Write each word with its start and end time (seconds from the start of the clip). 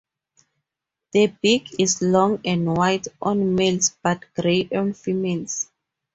The 1.11 1.27
beak 1.43 1.75
is 1.79 2.01
long 2.01 2.41
and 2.43 2.75
white 2.75 3.07
on 3.21 3.53
males 3.53 3.95
but 4.01 4.25
grey 4.33 4.67
on 4.75 4.93
females. 4.93 5.69